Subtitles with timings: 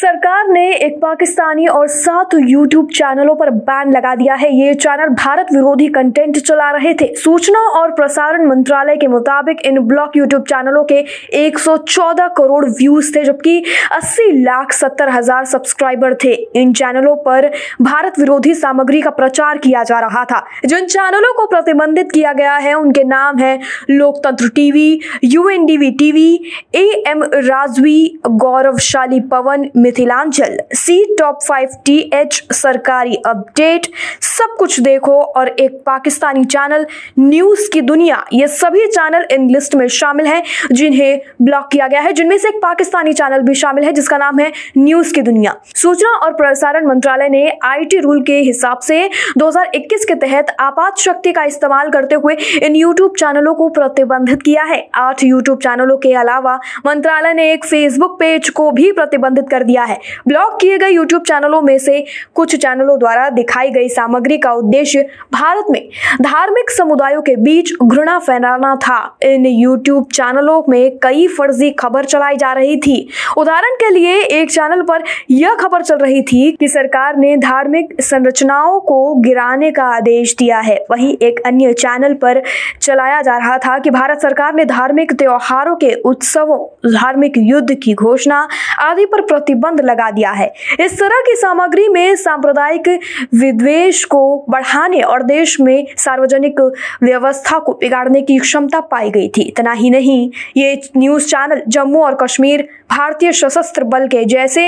[0.00, 5.08] सरकार ने एक पाकिस्तानी और सात यूट्यूब चैनलों पर बैन लगा दिया है। ये चैनल
[5.14, 10.44] भारत विरोधी कंटेंट चला रहे थे। सूचना और प्रसारण मंत्रालय के मुताबिक इन ब्लॉक यूट्यूब
[10.44, 11.04] चैनलों के
[11.38, 17.50] 114 करोड़ व्यूज़ थे, जबकि 80 लाख सत्तर हज़ार सब्सक्राइबर थे। इन चैनलों पर
[17.82, 22.56] भारत विरोधी सामग्री का प्रचार किया जा रहा था। जिन चैनलों को प्रतिबंधित किया गया
[22.56, 23.58] है, उनके नाम है
[23.90, 26.32] Loktantra TV UNDV TV
[26.74, 30.58] A M Rajvi, गौरवशाली Pawan Mithilanchal.
[30.74, 33.86] C top five T H सरकारी अपडेट।
[34.20, 36.86] सब कुछ देखो और एक पाकिस्तानी चैनल,
[37.18, 42.00] न्यूज़ की दुनिया। ये सभी चैनल इन लिस्ट में शामिल हैं, जिन्हें ब्लॉक किया गया
[42.00, 45.56] है। जिनमें से एक पाकिस्तानी चैनल भी शामिल है, जिसका नाम है न्यूज़ की दुनिया।
[45.76, 51.32] सूचना और प्रसारण मंत्रालय ने आईटी रूल के हिसाब से 2021 के तहत आपात शक्ति
[51.32, 56.14] का इस्तेमाल करते हुए इन यूट्यूब चैनलों को प्रतिबंधित किया है। आठ यूट्यूब चैनलों के
[56.14, 59.98] अलावा मंत्रालय ने एक फेसबुक पेज को भी प्रतिबंधित कर दिया है।
[60.28, 65.06] ब्लॉक किए गए यूट्यूब चैनलों में से कुछ चैनलों द्वारा दिखाई गई सामग्री का उद्देश्य
[65.32, 65.88] भारत में
[66.22, 72.36] धार्मिक समुदायों के बीच घृणा फैलाना था। इन यूट्यूब चैनलों में कई फर्जी खबर चलाई
[72.36, 76.68] जा रही थी। उदाहरण के लिए, एक चैनल पर यह खबर चल रही थी कि
[76.68, 82.42] सरकार ने धार्मिक संरचनाओं को गिराने का आदेश दिया है। वहीं एक अन्य चैनल पर
[82.82, 86.58] चलाया जा रहा था कि भारत सरकार ने धार्मिक त्योहारों के उत्सवों,
[86.92, 92.16] धार्मिक युद्ध की घोषणा आदि पर प्रतिबंध लगा दिया है। इस तरह की सामग्री में
[92.16, 92.88] सांप्रदायिक
[93.34, 96.60] विद्वेष को बढ़ाने और देश में सार्वजनिक
[97.02, 102.02] व्यवस्था को बिगाड़ने की क्षमता पाई गई थी। इतना ही नहीं, ये न्यूज़ चैनल जम्मू
[102.02, 104.62] और कश्मीर भारतीय सशस्त्र बल के जैसे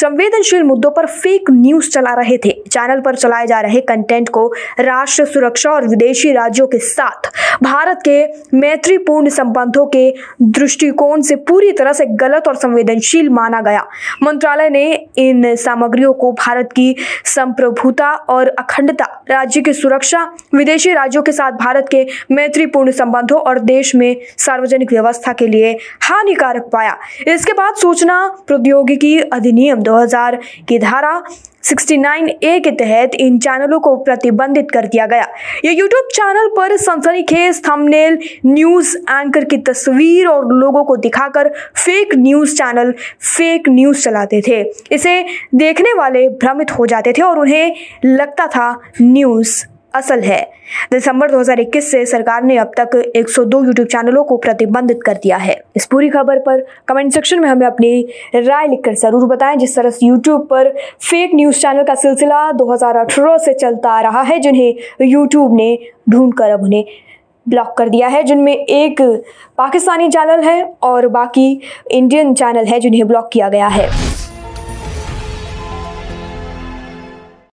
[0.00, 4.46] संवेदनशील मुद्दों पर फेक न्यूज़ चला रहे थे। चैनल पर चलाए जा रहे कंटेंट को
[4.80, 7.30] राष्ट्र सुरक्षा और विदेशी राज्यों के साथ
[7.62, 8.24] भारत के
[8.56, 13.86] मैत्रीपूर्ण संबंधों के दृष्टिकोण से पूरी तरह से गलत और संवेदनशील माना गया।
[14.44, 21.22] मंत्रालय ने इन सामग्रियों को भारत की संप्रभुता और अखंडता, राज्य की सुरक्षा, विदेशी राज्यों
[21.22, 26.96] के साथ भारत के मैत्रीपूर्ण संबंधों और देश में सार्वजनिक व्यवस्था के लिए हानिकारक पाया।
[27.28, 30.38] इसके बाद सूचना प्रौद्योगिकी अधिनियम 2000
[30.68, 31.22] की धारा
[31.64, 35.26] 69 ए के तहत इन चैनलों को प्रतिबंधित कर दिया गया।
[35.64, 42.14] ये यूट्यूब चैनल पर सनसनीखेज थंबनेल न्यूज़ एंकर की तस्वीर और लोगों को दिखाकर fake
[42.16, 42.92] news channel
[43.36, 48.72] fake news चलाते थे। इसे देखने वाले भ्रमित हो जाते थे और उन्हें लगता था
[49.00, 49.64] न्यूज़
[49.94, 50.40] असल है।
[50.92, 55.56] दिसंबर 2021 से सरकार ने अब तक 102 यूट्यूब चैनलों को प्रतिबंधित कर दिया है।
[55.76, 58.06] इस पूरी खबर पर कमेंट सेक्शन में हमें अपनी
[58.36, 60.72] राय लिखकर ज़रूर बताएँ, जिस तरह से यूट्यूब पर
[61.02, 65.78] फेक न्यूज़ चैनल का सिलसिला 2018 से चलता आ रहा है, जिन्हें यूट्यूब ने
[66.10, 66.84] ढूंढ कर अब उन्हें
[67.46, 69.00] ब्लॉक कर दिया है। जिनमें एक
[69.58, 73.88] पाकिस्तानी चैनल है और बाकी इंडियन चैनल है, जिन्हें ब्लॉक किया गया है।